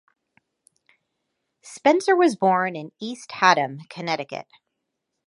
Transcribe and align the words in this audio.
Spencer 1.61 2.15
was 2.15 2.35
born 2.35 2.75
in 2.75 2.91
East 2.99 3.33
Haddam, 3.33 3.81
Connecticut. 3.87 4.47